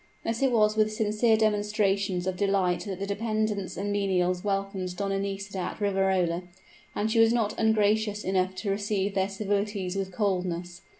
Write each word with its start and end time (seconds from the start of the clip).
Thus 0.23 0.41
it 0.41 0.51
was 0.51 0.75
with 0.75 0.91
sincere 0.91 1.37
demonstrations 1.37 2.25
of 2.25 2.35
delight 2.35 2.85
that 2.87 2.97
the 2.97 3.05
dependents 3.05 3.77
and 3.77 3.91
menials 3.91 4.43
welcomed 4.43 4.95
Donna 4.97 5.19
Nisida 5.19 5.59
at 5.59 5.79
Riverola; 5.79 6.41
and 6.95 7.11
she 7.11 7.19
was 7.19 7.31
not 7.31 7.53
ungracious 7.59 8.23
enough 8.23 8.55
to 8.55 8.71
receive 8.71 9.13
their 9.13 9.29
civilities 9.29 9.95
with 9.95 10.11
coldness. 10.11 10.81